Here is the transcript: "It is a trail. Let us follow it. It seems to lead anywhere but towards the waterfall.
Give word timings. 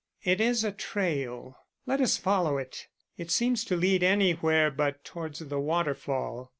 "It 0.23 0.41
is 0.41 0.63
a 0.63 0.71
trail. 0.71 1.59
Let 1.85 2.01
us 2.01 2.17
follow 2.17 2.57
it. 2.57 2.87
It 3.17 3.29
seems 3.29 3.63
to 3.65 3.75
lead 3.75 4.01
anywhere 4.01 4.71
but 4.71 5.03
towards 5.05 5.37
the 5.37 5.59
waterfall. 5.59 6.49